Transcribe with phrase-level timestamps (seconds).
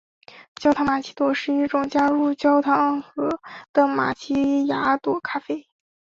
[0.55, 3.03] 焦糖玛琪雅朵是一种加入焦糖
[3.71, 5.67] 的玛琪雅朵咖啡。